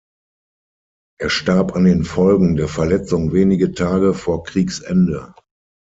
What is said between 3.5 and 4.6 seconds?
Tage vor